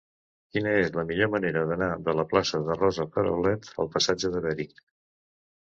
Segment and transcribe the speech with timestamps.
[0.53, 4.45] Quina és la millor manera d'anar de la plaça de Rosa Peraulet al passatge de
[4.51, 4.77] Bering?